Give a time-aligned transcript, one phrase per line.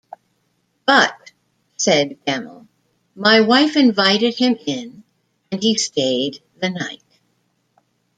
[0.87, 1.31] "But",
[1.77, 2.65] said Gemmill,
[3.13, 5.03] "my wife invited him in
[5.51, 7.03] and he stayed the night.